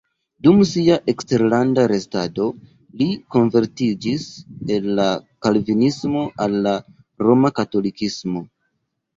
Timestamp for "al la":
6.47-6.75